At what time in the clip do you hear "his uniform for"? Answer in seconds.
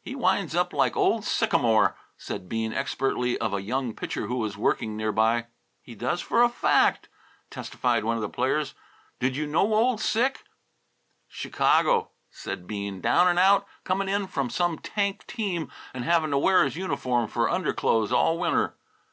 16.62-17.50